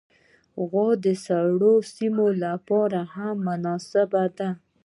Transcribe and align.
غوا 0.67 0.87
د 1.03 1.05
سړو 1.25 1.73
سیمو 1.93 2.27
لپاره 2.43 2.99
هم 3.13 3.35
مناسبه 3.47 4.23
ده. 4.37 4.49